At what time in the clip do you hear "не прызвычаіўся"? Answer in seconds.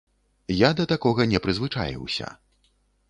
1.33-2.33